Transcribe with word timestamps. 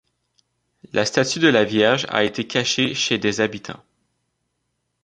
La 0.93 1.05
statue 1.05 1.37
de 1.37 1.47
la 1.47 1.63
Vierge 1.63 2.07
a 2.09 2.23
été 2.23 2.47
cachée 2.47 2.95
chez 2.95 3.19
des 3.19 3.39
habitants. 3.39 3.83